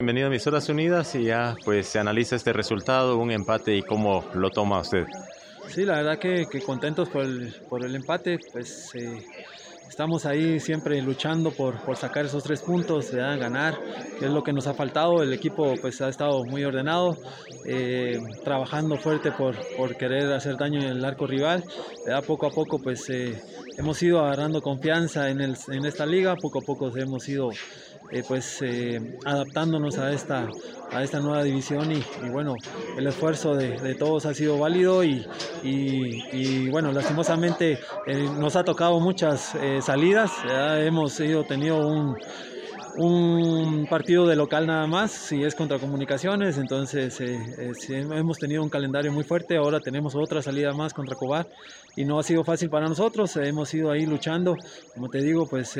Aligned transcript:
Bienvenido 0.00 0.28
a 0.28 0.30
Emisoras 0.30 0.68
Unidas 0.68 1.12
y 1.16 1.24
ya 1.24 1.56
pues 1.64 1.88
se 1.88 1.98
analiza 1.98 2.36
este 2.36 2.52
resultado, 2.52 3.18
un 3.18 3.32
empate 3.32 3.74
y 3.74 3.82
cómo 3.82 4.24
lo 4.32 4.48
toma 4.50 4.78
usted. 4.78 5.06
Sí, 5.66 5.84
la 5.84 5.96
verdad 5.96 6.20
que, 6.20 6.46
contentos 6.64 7.08
por 7.08 7.84
el, 7.84 7.96
empate, 7.96 8.38
pues 8.52 8.94
eh, 8.94 9.26
estamos 9.88 10.24
ahí 10.24 10.60
siempre 10.60 11.02
luchando 11.02 11.50
por, 11.50 11.74
sacar 11.96 12.26
esos 12.26 12.44
tres 12.44 12.62
puntos, 12.62 13.10
¿verdad? 13.10 13.40
ganar, 13.40 13.76
que 14.20 14.26
es 14.26 14.30
lo 14.30 14.44
que 14.44 14.52
nos 14.52 14.68
ha 14.68 14.74
faltado. 14.74 15.20
El 15.20 15.32
equipo 15.32 15.74
pues 15.80 16.00
ha 16.00 16.08
estado 16.08 16.44
muy 16.44 16.64
ordenado, 16.64 17.18
eh, 17.66 18.20
trabajando 18.44 18.98
fuerte 18.98 19.32
por, 19.32 19.56
querer 19.96 20.32
hacer 20.32 20.56
daño 20.56 20.78
en 20.78 20.86
el 20.86 21.04
arco 21.04 21.26
rival. 21.26 21.64
¿verdad? 22.06 22.22
Poco 22.24 22.46
a 22.46 22.50
poco 22.50 22.78
pues 22.78 23.10
eh, 23.10 23.42
hemos 23.76 24.00
ido 24.00 24.20
agarrando 24.20 24.62
confianza 24.62 25.28
en 25.28 25.40
esta 25.84 26.06
liga, 26.06 26.36
poco 26.36 26.60
a 26.60 26.62
poco 26.62 26.96
hemos 26.96 27.28
ido 27.28 27.50
eh, 28.10 28.22
pues 28.26 28.62
eh, 28.62 29.18
adaptándonos 29.26 29.98
a 29.98 30.12
esta, 30.12 30.48
a 30.92 31.02
esta 31.02 31.20
nueva 31.20 31.42
división 31.42 31.92
y, 31.92 32.02
bueno, 32.30 32.54
el 32.96 33.06
esfuerzo 33.06 33.54
de, 33.54 33.94
todos 33.96 34.24
ha 34.24 34.32
sido 34.32 34.58
válido 34.58 35.04
y, 35.04 36.68
bueno, 36.70 36.90
lastimosamente 36.92 37.78
eh, 38.06 38.28
nos 38.38 38.56
ha 38.56 38.64
tocado 38.64 38.98
muchas 38.98 39.54
salidas, 39.82 40.32
hemos 40.78 41.20
ido, 41.20 41.44
tenido 41.44 41.86
un, 42.96 43.86
partido 43.90 44.26
de 44.26 44.36
local 44.36 44.66
nada 44.66 44.86
más, 44.86 45.12
si 45.12 45.44
es 45.44 45.54
contra 45.54 45.78
comunicaciones, 45.78 46.58
entonces 46.58 47.20
hemos 47.20 48.38
tenido 48.38 48.62
un 48.62 48.68
calendario 48.70 49.12
muy 49.12 49.22
fuerte, 49.22 49.56
ahora 49.56 49.80
tenemos 49.80 50.14
otra 50.14 50.42
salida 50.42 50.72
más 50.72 50.94
contra 50.94 51.14
Cobar 51.14 51.46
y 51.94 52.04
no 52.04 52.18
ha 52.18 52.22
sido 52.22 52.42
fácil 52.42 52.70
para 52.70 52.88
nosotros, 52.88 53.36
hemos 53.36 53.72
ido 53.74 53.90
ahí 53.90 54.04
luchando, 54.04 54.56
como 54.94 55.08
te 55.08 55.18
digo, 55.18 55.46
pues 55.46 55.76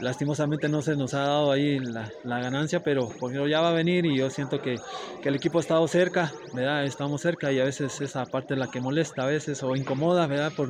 lastimosamente 0.00 0.68
no 0.68 0.82
se 0.82 0.96
nos 0.96 1.14
ha 1.14 1.20
dado 1.20 1.52
ahí 1.52 1.78
la, 1.78 2.10
ganancia, 2.24 2.80
pero 2.80 3.08
porque 3.18 3.48
ya 3.48 3.60
va 3.60 3.70
a 3.70 3.72
venir 3.72 4.06
y 4.06 4.16
yo 4.16 4.30
siento 4.30 4.60
que, 4.60 4.76
que, 5.22 5.28
el 5.28 5.36
equipo 5.36 5.58
ha 5.58 5.60
estado 5.60 5.86
cerca, 5.88 6.34
¿verdad? 6.52 6.84
Estamos 6.84 7.20
cerca 7.20 7.52
y 7.52 7.60
a 7.60 7.64
veces 7.64 8.00
esa 8.00 8.24
parte 8.24 8.54
es 8.54 8.60
la 8.60 8.70
que 8.70 8.80
molesta 8.80 9.22
a 9.22 9.26
veces 9.26 9.62
o 9.62 9.76
incomoda, 9.76 10.26
¿verdad? 10.26 10.52
Por, 10.56 10.68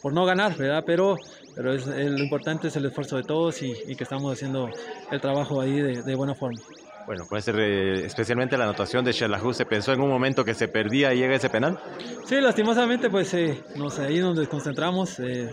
por 0.00 0.12
no 0.12 0.24
ganar, 0.24 0.56
¿verdad? 0.56 0.84
Pero, 0.86 1.18
pero 1.54 1.72
es, 1.72 1.86
lo 1.86 2.22
importante 2.22 2.68
es 2.68 2.76
el 2.76 2.86
esfuerzo 2.86 3.16
de 3.16 3.22
todos 3.22 3.62
y, 3.62 3.74
que 3.96 4.04
estamos 4.04 4.32
haciendo 4.32 4.70
el 5.10 5.20
trabajo 5.20 5.60
ahí 5.60 5.72
de 5.72 6.14
buena 6.14 6.34
forma. 6.34 6.60
Bueno, 7.06 7.24
puede 7.28 7.42
ser 7.42 7.58
eh, 7.58 8.04
especialmente 8.06 8.56
la 8.56 8.64
anotación 8.64 9.04
de 9.04 9.12
Shelahu. 9.12 9.52
¿Se 9.52 9.66
pensó 9.66 9.92
en 9.92 10.00
un 10.00 10.08
momento 10.08 10.44
que 10.44 10.54
se 10.54 10.68
perdía 10.68 11.12
y 11.12 11.18
llega 11.18 11.34
ese 11.34 11.50
penal? 11.50 11.78
Sí, 12.24 12.40
lastimosamente, 12.40 13.10
pues 13.10 13.34
eh, 13.34 13.62
nos, 13.76 13.98
ahí 13.98 14.20
nos 14.20 14.36
desconcentramos. 14.36 15.18
Eh, 15.18 15.50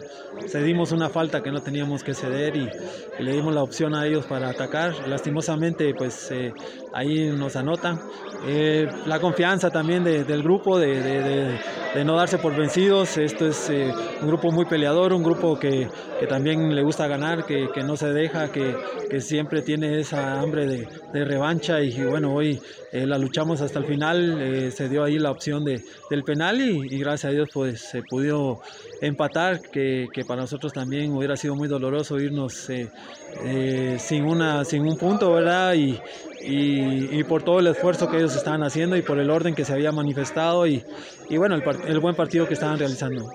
cedimos 0.48 0.92
una 0.92 1.10
falta 1.10 1.42
que 1.42 1.52
no 1.52 1.62
teníamos 1.62 2.04
que 2.04 2.14
ceder 2.14 2.56
y, 2.56 2.70
y, 3.20 3.24
le 3.24 3.34
dimos 3.34 3.54
la 3.54 3.64
opción 3.64 3.96
a 3.96 4.06
ellos 4.06 4.26
para 4.26 4.50
atacar. 4.50 5.08
Lastimosamente, 5.08 5.94
pues 5.98 6.32
eh, 6.32 6.54
ahí 6.94 7.30
nos 7.32 7.56
anotan. 7.56 8.00
Eh, 8.46 8.88
la 9.06 9.20
confianza 9.20 9.70
también 9.70 10.04
de, 10.04 10.24
del 10.24 10.44
grupo, 10.44 10.78
de, 10.78 11.02
de, 11.02 11.60
de, 11.96 12.06
no 12.06 12.16
darse 12.16 12.38
por 12.38 12.56
vencidos. 12.56 13.18
Esto 13.18 13.48
es 13.48 13.70
un 14.22 14.28
grupo 14.28 14.52
muy 14.52 14.66
peleador, 14.66 15.12
un 15.12 15.24
grupo 15.24 15.60
que, 15.60 15.90
que 16.20 16.28
también 16.28 16.76
le 16.76 16.84
gusta 16.84 17.08
ganar, 17.08 17.46
que, 17.46 17.70
que 17.74 17.82
no 17.82 17.96
se 17.96 18.14
deja, 18.14 18.52
que, 18.52 18.76
que, 19.10 19.20
siempre 19.20 19.62
tiene 19.62 20.00
esa 20.00 20.40
hambre 20.40 20.66
de, 20.66 21.26
revancha. 21.40 21.82
Y, 21.82 22.04
bueno, 22.04 22.34
hoy 22.34 22.60
eh, 22.92 23.06
la 23.06 23.18
luchamos 23.18 23.62
hasta 23.62 23.80
el 23.80 23.86
final. 23.86 24.42
eh, 24.42 24.72
se 24.72 24.90
dio 24.90 25.04
ahí 25.04 25.18
la 25.18 25.32
opción 25.32 25.64
de, 25.64 25.82
del 26.10 26.24
penal 26.24 26.60
y, 26.60 27.00
gracias 27.00 27.30
a 27.30 27.34
Dios 27.34 27.50
pues 27.54 27.82
se 27.82 28.04
pudo 28.04 28.62
empatar, 29.02 29.62
que, 29.62 30.10
para 30.28 30.42
nosotros 30.42 30.74
también 30.74 31.12
hubiera 31.14 31.38
sido 31.38 31.56
muy 31.56 31.68
doloroso 31.68 32.20
irnos 32.20 32.70
eh, 32.70 32.90
sin, 34.00 34.26
una, 34.26 34.66
sin 34.66 34.82
un 34.86 34.98
punto, 34.98 35.32
¿verdad? 35.32 35.74
Y, 35.76 36.00
y, 36.42 37.20
y, 37.20 37.24
por 37.24 37.44
todo 37.44 37.60
el 37.60 37.68
esfuerzo 37.68 38.10
que 38.10 38.18
ellos 38.18 38.36
estaban 38.36 38.64
haciendo 38.64 38.98
y 38.98 39.02
por 39.02 39.18
el 39.20 39.30
orden 39.30 39.56
que 39.56 39.64
se 39.64 39.74
había 39.74 39.92
manifestado 39.92 40.68
y, 40.68 40.84
y 41.30 41.38
bueno, 41.38 41.56
el, 41.56 41.64
el, 41.88 42.00
buen 42.00 42.16
partido 42.16 42.48
que 42.48 42.54
estaban 42.54 42.78
realizando. 42.78 43.32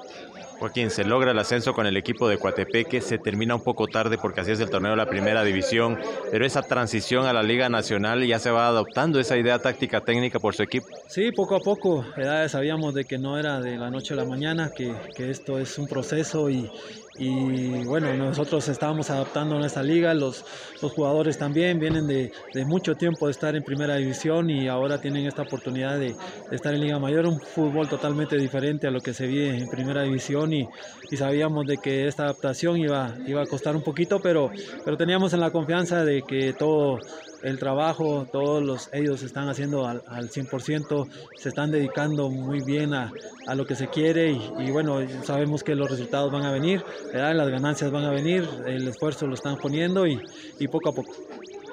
Joaquín, 0.58 0.91
se 0.91 1.05
logra 1.05 1.33
el 1.33 1.39
ascenso 1.39 1.74
con 1.74 1.86
el 1.86 1.96
equipo 1.96 2.29
de 2.29 2.39
Coatepeque, 2.39 3.01
se 3.01 3.18
termina 3.18 3.55
un 3.55 3.62
poco 3.62 3.86
tarde 3.86 4.18
porque 4.18 4.40
así 4.40 4.52
es 4.52 4.61
el 4.61 4.70
torneo 4.70 4.92
de 4.92 4.96
la 4.96 5.06
primera 5.06 5.42
división, 5.45 5.98
pero 6.30 6.46
esa 6.46 6.62
transición 6.62 7.27
a 7.27 7.33
la 7.33 7.42
Liga 7.42 7.68
Nacional 7.68 8.24
ya 8.27 8.39
se 8.39 8.51
va 8.51 8.68
adoptando 8.68 9.20
esa 9.20 9.36
idea 9.36 9.58
táctica 9.58 10.01
técnica 10.01 10.39
por 10.39 10.55
su 10.55 10.62
equipo. 10.62 10.86
Sí, 11.08 11.33
poco 11.33 11.56
a 11.56 11.61
poco, 11.61 12.05
sabíamos 12.48 12.95
de 12.95 13.05
que 13.05 13.18
no 13.18 13.39
era 13.39 13.61
de 13.61 13.77
la 13.77 13.90
noche 13.90 14.14
a 14.14 14.17
la 14.17 14.24
mañana, 14.24 14.70
que, 14.74 14.95
que 15.14 15.30
esto 15.30 15.58
es 15.58 15.79
un 15.79 15.86
proceso 15.86 16.48
y, 16.51 16.70
y 17.17 17.85
bueno, 17.85 18.13
nosotros 18.14 18.69
estábamos 18.69 19.08
adaptando 19.11 19.57
a 19.57 19.67
esta 19.67 19.83
liga, 19.83 20.14
los, 20.14 20.45
los 20.83 20.92
jugadores 20.92 21.39
también 21.39 21.79
vienen 21.79 22.08
de, 22.08 22.33
de, 22.52 22.64
mucho 22.64 22.97
tiempo 22.97 23.27
de 23.27 23.33
estar 23.33 23.55
en 23.55 23.63
primera 23.63 23.97
división 23.97 24.51
y 24.51 24.67
ahora 24.67 25.01
tienen 25.01 25.27
esta 25.27 25.42
oportunidad 25.42 25.98
de, 25.98 26.17
de, 26.51 26.57
estar 26.57 26.74
en 26.74 26.80
Liga 26.80 26.98
Mayor, 26.98 27.27
un 27.27 27.41
fútbol 27.41 27.89
totalmente 27.89 28.36
diferente 28.36 28.89
a 28.89 28.91
lo 28.91 29.01
que 29.01 29.14
se 29.14 29.29
vive 29.29 29.57
en 29.57 29.69
primera 29.69 30.03
división 30.03 30.53
y, 30.53 30.69
y 31.11 31.17
sabíamos 31.17 31.67
de 31.67 31.79
que 31.79 32.08
esta 32.08 32.24
adaptación 32.24 32.79
iba, 32.79 33.14
iba 33.27 33.42
a 33.42 33.47
costar 33.47 33.77
un 33.77 33.83
poquito, 33.83 34.20
pero, 34.20 34.51
pero 34.85 34.97
teníamos 34.97 35.33
en 35.35 35.41
la 35.41 35.51
confianza 35.51 36.05
de 36.05 36.23
que 36.23 36.53
todo 36.53 36.98
el 37.44 37.58
trabajo, 37.58 38.27
todos 38.32 38.62
los, 38.62 38.88
ellos 38.92 39.22
están 39.22 39.48
haciendo 39.48 39.86
al, 39.86 40.02
al 40.08 40.30
100%, 40.30 41.08
se 41.36 41.50
están 41.50 41.70
dedicando 41.70 42.30
muy 42.30 42.60
bien 42.60 42.94
a, 42.94 43.12
a 43.46 43.55
lo 43.55 43.66
que 43.66 43.74
se 43.74 43.88
quiere 43.88 44.30
y, 44.30 44.70
bueno, 44.70 44.98
sabemos 45.24 45.62
que 45.62 45.74
los 45.74 45.90
resultados 45.90 46.32
van 46.32 46.44
a 46.44 46.50
venir, 46.50 46.82
las 47.12 47.48
ganancias 47.50 47.90
van 47.90 48.05
a 48.05 48.10
venir, 48.10 48.48
el 48.66 48.88
esfuerzo 48.88 49.27
lo 49.27 49.34
están 49.34 49.58
poniendo 49.58 50.06
y, 50.06 50.18
y 50.58 50.68
poco 50.68 50.88
a 50.88 50.94
poco. 50.94 51.12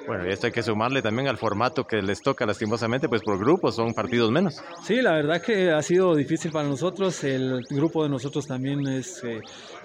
Bueno, 0.06 0.26
y 0.26 0.32
esto 0.32 0.46
hay 0.46 0.52
que 0.52 0.62
sumarle 0.62 1.00
también 1.02 1.28
al 1.28 1.36
formato 1.36 1.86
que 1.86 2.02
les 2.02 2.20
toca 2.22 2.44
lastimosamente, 2.44 3.08
pues 3.08 3.22
por 3.22 3.38
grupos, 3.38 3.76
son 3.76 3.94
partidos 3.94 4.30
menos. 4.30 4.60
Sí, 4.84 5.00
la 5.00 5.12
verdad 5.12 5.40
que 5.40 5.70
ha 5.70 5.82
sido 5.82 6.14
difícil 6.14 6.50
para 6.50 6.68
nosotros, 6.68 7.22
el 7.24 7.64
grupo 7.70 8.02
de 8.02 8.08
nosotros 8.08 8.46
también 8.46 8.86
es, 8.88 9.22
eh, 9.24 9.40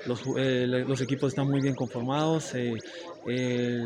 los, 0.05 1.01
equipos 1.01 1.29
están 1.29 1.50
muy 1.50 1.61
bien 1.61 1.75
conformados, 1.75 2.53
eh, 2.55 3.83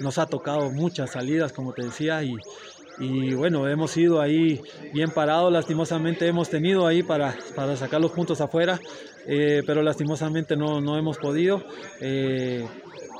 nos 0.00 0.18
ha 0.18 0.26
tocado 0.26 0.70
muchas 0.70 1.12
salidas, 1.12 1.52
como 1.52 1.72
te 1.72 1.84
decía, 1.84 2.22
y, 2.22 3.34
bueno, 3.34 3.68
hemos 3.68 3.96
ido 3.96 4.20
ahí 4.20 4.60
bien 4.94 5.10
parados, 5.10 5.52
lastimosamente 5.52 6.26
hemos 6.26 6.48
tenido 6.48 6.86
ahí 6.86 7.02
para, 7.02 7.36
para 7.54 7.76
sacar 7.76 8.00
los 8.00 8.12
puntos 8.12 8.40
afuera, 8.40 8.80
eh, 9.26 9.62
pero 9.66 9.82
lastimosamente 9.82 10.56
no, 10.56 10.80
no 10.80 10.96
hemos 10.96 11.18
podido. 11.18 11.62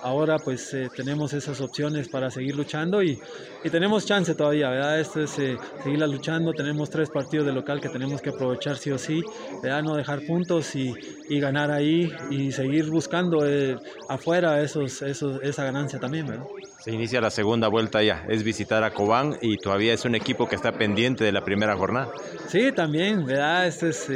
Ahora 0.07 0.39
pues 0.39 0.73
eh, 0.73 0.89
tenemos 0.95 1.33
esas 1.33 1.61
opciones 1.61 2.09
para 2.09 2.31
seguir 2.31 2.55
luchando 2.55 3.03
y, 3.03 3.19
y 3.65 3.71
tenemos 3.71 4.07
chance 4.07 4.35
todavía, 4.35 4.71
¿verdad? 4.71 5.01
Esto 5.01 5.21
es 5.21 5.37
eh, 5.39 5.57
seguirla 5.83 6.07
luchando, 6.07 6.53
tenemos 6.53 6.91
tres 6.91 7.11
partidos 7.11 7.47
de 7.47 7.53
local 7.53 7.81
que 7.81 7.89
tenemos 7.89 8.23
que 8.23 8.31
aprovechar 8.31 8.77
sí 8.77 8.93
o 8.93 8.99
sí, 8.99 9.21
¿verdad? 9.63 9.83
No 9.83 9.97
dejar 9.97 10.21
puntos 10.25 10.77
y, 10.77 10.95
y 11.29 11.41
ganar 11.41 11.73
ahí 11.73 12.13
y 12.31 12.53
seguir 12.53 12.89
buscando 12.89 13.45
eh, 13.45 13.77
afuera 14.09 14.63
esos, 14.63 15.03
esos, 15.03 15.43
esa 15.43 15.65
ganancia 15.65 15.99
también, 15.99 16.27
¿verdad? 16.27 16.45
Se 16.79 16.93
inicia 16.93 17.21
la 17.21 17.31
segunda 17.31 17.67
vuelta 17.67 18.01
ya, 18.01 18.25
es 18.29 18.45
visitar 18.45 18.85
a 18.85 18.93
Cobán 18.93 19.37
y 19.43 19.57
todavía 19.57 19.93
es 19.93 20.05
un 20.05 20.15
equipo 20.15 20.49
que 20.49 20.55
está 20.55 20.71
pendiente 20.71 21.25
de 21.25 21.33
la 21.33 21.45
primera 21.45 21.77
jornada. 21.77 22.13
Sí, 22.47 22.71
también, 22.71 23.27
¿verdad? 23.27 23.67
Este 23.67 23.89
es... 23.89 24.09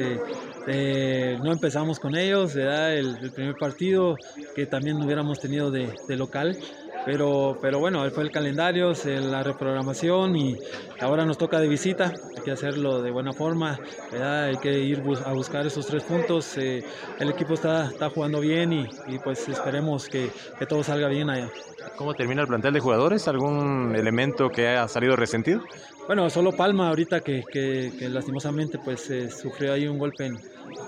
Eh, 0.67 1.39
no 1.43 1.53
empezamos 1.53 1.99
con 1.99 2.17
ellos, 2.17 2.55
¿verdad? 2.55 2.97
El, 2.97 3.33
primer 3.33 3.57
partido 3.57 4.17
que 4.55 4.67
también 4.67 4.97
hubiéramos 5.03 5.39
tenido 5.41 5.71
de 5.71 6.17
local, 6.17 6.57
pero, 7.05 7.59
pero 7.61 7.79
bueno, 7.79 8.09
fue 8.11 8.25
el 8.25 8.31
calendario, 8.31 8.93
la 9.05 9.43
reprogramación 9.43 10.37
y 10.37 10.59
ahora 11.01 11.25
nos 11.25 11.39
toca 11.39 11.61
de 11.61 11.69
visita, 11.69 12.13
hay 12.37 12.43
que 12.43 12.51
hacerlo 12.51 13.03
de 13.03 13.11
buena 13.11 13.33
forma, 13.33 13.79
¿verdad? 14.13 14.45
hay 14.45 14.57
que 14.57 14.79
ir 14.81 15.03
a 15.25 15.33
buscar 15.33 15.67
esos 15.67 15.87
tres 15.87 16.03
puntos, 16.05 16.57
eh, 16.59 16.85
el 17.19 17.31
equipo 17.31 17.55
está, 17.55 17.87
está 17.87 18.11
jugando 18.11 18.41
bien 18.41 18.73
y, 18.73 18.87
y 19.09 19.19
pues 19.19 19.49
esperemos 19.49 20.09
que, 20.09 20.31
que 20.59 20.67
todo 20.67 20.83
salga 20.85 21.09
bien 21.09 21.31
allá. 21.31 21.49
¿Cómo 21.97 22.15
termina 22.15 22.43
el 22.43 22.49
plantel 22.49 22.75
de 22.75 22.81
jugadores? 22.81 23.29
¿Algún 23.29 23.95
elemento 23.97 24.51
que 24.51 24.69
haya 24.69 24.89
salido 24.89 25.17
resentido? 25.17 25.63
Bueno, 26.07 26.29
solo 26.29 26.53
Palma 26.53 26.89
ahorita 26.89 27.21
que, 27.21 27.45
que, 27.51 27.93
que 27.99 28.09
lastimosamente 28.09 28.79
pues 28.79 29.09
eh, 29.11 29.31
sufrió 29.31 29.73
ahí 29.73 29.87
un 29.87 29.99
golpe 29.99 30.27
en, 30.27 30.39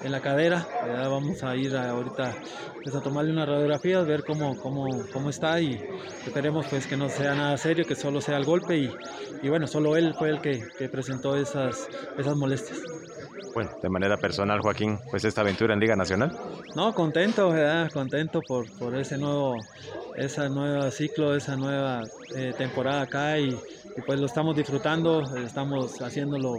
en 0.02 0.12
la 0.12 0.20
cadera. 0.20 0.66
Ya 0.86 1.08
vamos 1.08 1.42
a 1.42 1.56
ir 1.56 1.76
a, 1.76 1.90
ahorita 1.90 2.34
pues, 2.82 2.94
a 2.94 3.00
tomarle 3.00 3.32
una 3.32 3.46
radiografía, 3.46 4.00
ver 4.02 4.24
cómo, 4.24 4.58
cómo, 4.58 4.86
cómo 5.12 5.30
está 5.30 5.60
y 5.60 5.82
esperemos 6.26 6.66
pues 6.68 6.86
que 6.86 6.96
no 6.96 7.08
sea 7.08 7.34
nada 7.34 7.56
serio, 7.56 7.84
que 7.84 7.94
solo 7.94 8.20
sea 8.20 8.36
el 8.36 8.44
golpe 8.44 8.76
y, 8.76 8.94
y 9.42 9.48
bueno, 9.48 9.66
solo 9.66 9.96
él 9.96 10.14
fue 10.18 10.30
el 10.30 10.40
que, 10.40 10.62
que 10.78 10.88
presentó 10.88 11.36
esas, 11.36 11.88
esas 12.18 12.36
molestias. 12.36 12.78
Bueno, 13.54 13.70
de 13.82 13.88
manera 13.90 14.16
personal, 14.16 14.60
Joaquín, 14.60 14.98
pues 15.10 15.24
esta 15.24 15.42
aventura 15.42 15.74
en 15.74 15.80
Liga 15.80 15.94
Nacional. 15.94 16.34
No, 16.74 16.94
contento, 16.94 17.50
¿verdad? 17.50 17.90
contento 17.90 18.40
por, 18.40 18.70
por 18.78 18.96
ese 18.96 19.18
nuevo 19.18 19.58
esa 20.16 20.48
nueva 20.48 20.90
ciclo, 20.90 21.34
esa 21.34 21.56
nueva 21.56 22.02
eh, 22.34 22.52
temporada 22.56 23.02
acá 23.02 23.38
y, 23.38 23.56
pues 24.06 24.20
lo 24.20 24.26
estamos 24.26 24.56
disfrutando, 24.56 25.22
estamos 25.36 26.00
haciéndolo 26.00 26.58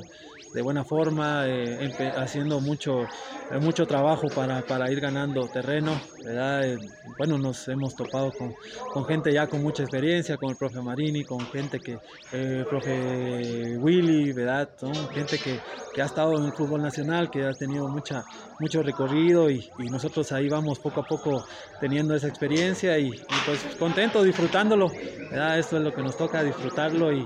de 0.53 0.61
buena 0.61 0.83
forma, 0.83 1.45
eh, 1.47 1.91
haciendo 2.15 2.59
mucho, 2.59 3.01
eh, 3.01 3.59
mucho 3.59 3.87
trabajo 3.87 4.27
para, 4.27 4.61
para, 4.61 4.91
ir 4.91 5.01
ganando 5.01 5.47
terreno. 5.47 5.99
¿verdad? 6.23 6.77
bueno, 7.17 7.37
nos 7.37 7.67
hemos 7.67 7.95
topado 7.95 8.31
con, 8.31 8.53
con, 8.93 9.05
gente 9.05 9.33
ya 9.33 9.47
con 9.47 9.61
mucha 9.61 9.83
experiencia, 9.83 10.37
con 10.37 10.51
el 10.51 10.55
profe 10.55 10.79
Marini, 10.79 11.23
con 11.23 11.39
gente 11.47 11.79
que, 11.79 11.97
el 12.31 12.65
profe 12.65 13.77
Willy, 13.77 14.31
¿verdad? 14.31 14.69
Son 14.79 14.93
gente 15.09 15.37
que, 15.37 15.59
que, 15.93 16.01
ha 16.01 16.05
estado 16.05 16.37
en 16.37 16.45
el 16.45 16.53
fútbol 16.53 16.81
nacional, 16.81 17.29
que 17.29 17.43
ha 17.43 17.53
tenido 17.53 17.87
mucha, 17.89 18.23
mucho 18.59 18.83
recorrido 18.83 19.49
y, 19.49 19.69
y 19.79 19.89
nosotros 19.89 20.31
ahí 20.31 20.47
vamos 20.47 20.79
poco 20.79 21.01
a 21.01 21.03
poco 21.03 21.45
teniendo 21.81 22.15
esa 22.15 22.27
experiencia 22.27 22.97
y, 22.97 23.11
pues 23.45 23.59
contento 23.79 24.23
disfrutándolo. 24.23 24.89
¿verdad? 25.29 25.59
Esto 25.59 25.77
es 25.77 25.83
lo 25.83 25.93
que 25.93 26.03
nos 26.03 26.15
toca, 26.15 26.43
disfrutarlo 26.43 27.11
y, 27.11 27.22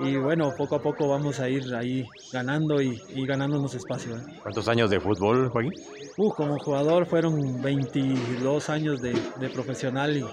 y 0.00 0.16
bueno, 0.16 0.54
poco 0.56 0.76
a 0.76 0.82
poco 0.82 1.08
vamos 1.08 1.40
a 1.40 1.48
ir 1.48 1.74
ahí 1.74 2.08
ganando 2.32 2.80
y, 2.80 3.00
y 3.14 3.26
ganándonos 3.26 3.74
espacio. 3.74 4.16
¿eh? 4.16 4.20
¿Cuántos 4.42 4.68
años 4.68 4.90
de 4.90 5.00
fútbol, 5.00 5.48
Joaquín? 5.48 5.72
Uh, 6.16 6.30
como 6.32 6.58
jugador 6.58 7.06
fueron 7.06 7.60
22 7.62 8.70
años 8.70 9.00
de, 9.00 9.12
de 9.38 9.48
profesional 9.48 10.16
y, 10.16 10.24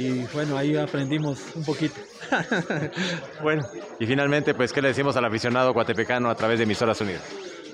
y 0.00 0.26
bueno, 0.32 0.56
ahí 0.56 0.76
aprendimos 0.76 1.38
un 1.54 1.64
poquito. 1.64 2.00
bueno, 3.42 3.66
y 3.98 4.06
finalmente, 4.06 4.54
pues, 4.54 4.72
¿qué 4.72 4.82
le 4.82 4.88
decimos 4.88 5.16
al 5.16 5.24
aficionado 5.24 5.72
guatepecano 5.72 6.30
a 6.30 6.34
través 6.34 6.58
de 6.58 6.64
Emisoras 6.64 7.00
Unidas? 7.00 7.22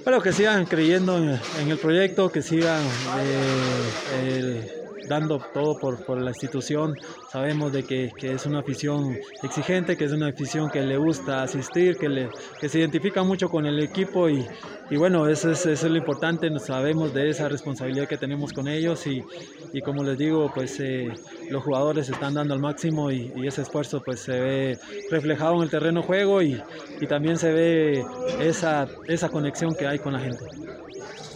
Bueno, 0.04 0.22
que 0.22 0.32
sigan 0.32 0.64
creyendo 0.64 1.18
en, 1.18 1.38
en 1.60 1.70
el 1.70 1.78
proyecto, 1.78 2.30
que 2.30 2.40
sigan 2.40 2.80
eh, 3.20 3.90
eh, 4.14 4.77
dando 5.08 5.38
todo 5.52 5.78
por, 5.78 6.04
por, 6.04 6.20
la 6.20 6.30
institución. 6.30 6.94
Sabemos 7.30 7.72
de 7.72 7.82
que, 7.82 8.12
que, 8.16 8.32
es 8.32 8.46
una 8.46 8.60
afición 8.60 9.16
exigente, 9.42 9.96
que 9.96 10.04
es 10.04 10.12
una 10.12 10.28
afición 10.28 10.70
que 10.70 10.82
le 10.82 10.96
gusta 10.96 11.42
asistir, 11.42 11.96
que, 11.96 12.08
le, 12.08 12.28
que 12.60 12.68
se 12.68 12.78
identifica 12.78 13.22
mucho 13.22 13.48
con 13.48 13.66
el 13.66 13.82
equipo 13.82 14.28
y, 14.28 14.46
y 14.90 14.96
bueno, 14.96 15.26
eso 15.28 15.50
es, 15.50 15.66
es, 15.66 15.82
lo 15.82 15.96
importante, 15.96 16.48
sabemos 16.58 17.12
de 17.12 17.28
esa 17.30 17.48
responsabilidad 17.48 18.08
que 18.08 18.16
tenemos 18.16 18.52
con 18.52 18.68
ellos 18.68 19.06
y, 19.06 19.24
y 19.72 19.80
como 19.80 20.02
les 20.02 20.18
digo, 20.18 20.50
pues 20.54 20.78
eh, 20.80 21.08
los 21.50 21.62
jugadores 21.62 22.08
están 22.08 22.34
dando 22.34 22.54
al 22.54 22.60
máximo 22.60 23.10
y, 23.10 23.32
ese 23.48 23.62
esfuerzo 23.62 24.02
pues 24.04 24.20
se 24.20 24.38
ve 24.38 24.78
reflejado 25.10 25.56
en 25.56 25.62
el 25.62 25.70
terreno 25.70 26.02
juego 26.02 26.42
y, 26.42 26.60
y 27.00 27.06
también 27.06 27.38
se 27.38 27.50
ve 27.50 28.04
esa, 28.40 28.86
esa 29.06 29.30
conexión 29.30 29.74
que 29.74 29.86
hay 29.86 29.98
con 29.98 30.12
la 30.12 30.20
gente. 30.20 30.44